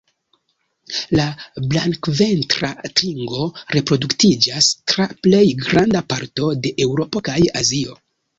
La 1.17 1.25
Blankventra 1.73 2.71
tringo 3.01 3.45
reproduktiĝas 3.75 4.71
tra 4.93 5.07
plej 5.27 5.43
granda 5.67 6.03
parto 6.15 6.49
de 6.65 6.75
Eŭropo 6.89 7.25
kaj 7.31 7.39
Azio. 7.63 8.01